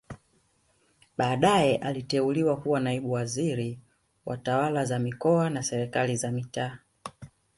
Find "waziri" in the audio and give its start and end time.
3.11-3.79